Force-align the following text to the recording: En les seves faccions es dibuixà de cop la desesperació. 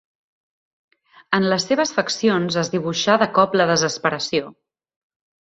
En 1.37 1.45
les 1.51 1.67
seves 1.71 1.93
faccions 1.97 2.57
es 2.63 2.73
dibuixà 2.77 3.19
de 3.25 3.29
cop 3.37 3.55
la 3.63 3.69
desesperació. 3.75 4.51